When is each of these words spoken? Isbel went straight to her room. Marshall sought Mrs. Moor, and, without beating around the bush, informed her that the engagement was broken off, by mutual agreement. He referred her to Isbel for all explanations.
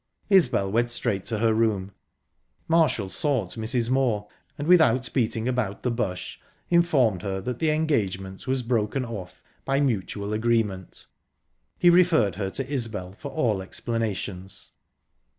Isbel 0.31 0.71
went 0.71 0.89
straight 0.89 1.25
to 1.25 1.37
her 1.37 1.53
room. 1.53 1.91
Marshall 2.67 3.09
sought 3.09 3.51
Mrs. 3.51 3.91
Moor, 3.91 4.27
and, 4.57 4.67
without 4.67 5.07
beating 5.13 5.47
around 5.47 5.83
the 5.83 5.91
bush, 5.91 6.39
informed 6.71 7.21
her 7.21 7.39
that 7.39 7.59
the 7.59 7.69
engagement 7.69 8.47
was 8.47 8.63
broken 8.63 9.05
off, 9.05 9.43
by 9.63 9.79
mutual 9.79 10.33
agreement. 10.33 11.05
He 11.77 11.91
referred 11.91 12.33
her 12.37 12.49
to 12.49 12.67
Isbel 12.73 13.11
for 13.11 13.29
all 13.29 13.61
explanations. 13.61 14.71